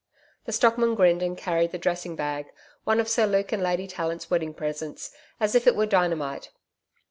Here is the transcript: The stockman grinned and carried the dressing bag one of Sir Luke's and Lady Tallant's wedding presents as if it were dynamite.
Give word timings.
The 0.45 0.51
stockman 0.51 0.95
grinned 0.95 1.21
and 1.21 1.37
carried 1.37 1.71
the 1.71 1.77
dressing 1.77 2.15
bag 2.15 2.47
one 2.85 2.99
of 2.99 3.07
Sir 3.07 3.27
Luke's 3.27 3.53
and 3.53 3.61
Lady 3.61 3.85
Tallant's 3.85 4.31
wedding 4.31 4.51
presents 4.55 5.11
as 5.39 5.53
if 5.53 5.67
it 5.67 5.75
were 5.75 5.85
dynamite. 5.85 6.49